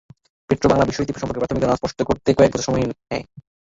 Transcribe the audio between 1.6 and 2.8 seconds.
ধারণা স্পষ্ট করতে কয়েক বছর